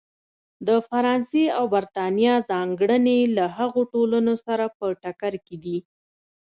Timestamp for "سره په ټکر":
4.45-5.33